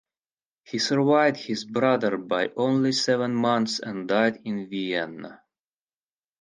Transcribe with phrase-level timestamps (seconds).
[0.63, 5.43] He survived his brother by only seven months and died in Vienna.